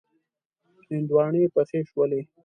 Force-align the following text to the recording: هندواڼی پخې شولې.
هندواڼی 0.89 1.43
پخې 1.55 1.79
شولې. 1.89 2.21